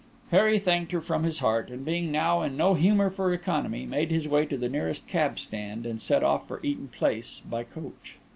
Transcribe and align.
Harry 0.31 0.57
thanked 0.57 0.91
her 0.91 0.99
from 0.99 1.21
his 1.21 1.37
heart, 1.41 1.69
and 1.69 1.85
being 1.85 2.11
now 2.11 2.41
in 2.41 2.57
no 2.57 2.73
humour 2.73 3.11
for 3.11 3.31
economy, 3.31 3.85
made 3.85 4.09
his 4.09 4.27
way 4.27 4.47
to 4.47 4.57
the 4.57 4.67
nearest 4.67 5.05
cab 5.05 5.37
stand 5.37 5.85
and 5.85 6.01
set 6.01 6.23
off 6.23 6.47
for 6.47 6.59
Eaton 6.63 6.87
Place 6.87 7.43
by 7.47 7.63
coach. 7.63 8.17